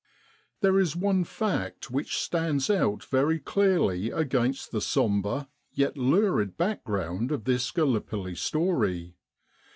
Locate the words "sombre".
4.81-5.47